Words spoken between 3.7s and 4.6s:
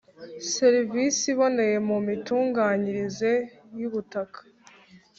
y’ ubutaka